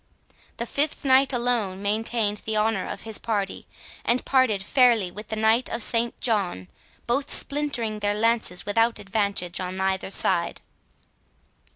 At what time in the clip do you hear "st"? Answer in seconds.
5.83-6.19